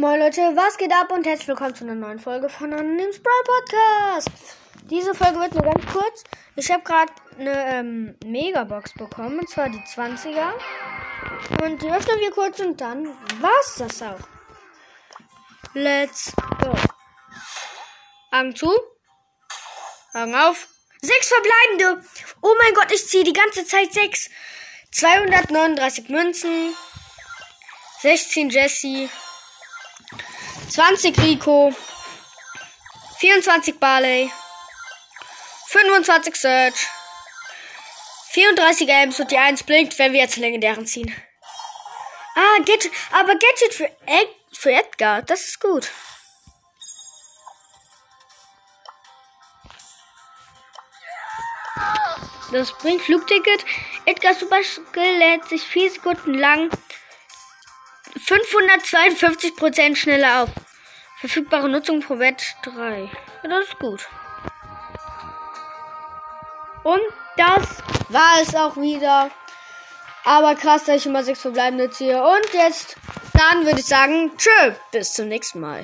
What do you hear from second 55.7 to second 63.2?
Sekunden lang 552% schneller auf. Verfügbare Nutzung pro Wett 3.